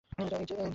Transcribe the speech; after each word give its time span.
এই 0.17 0.27
যে, 0.29 0.55
নিন! 0.57 0.69